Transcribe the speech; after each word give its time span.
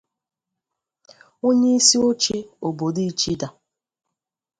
Onyeisioche 1.47 2.37
obodo 2.67 3.01
Ichida 3.09 3.47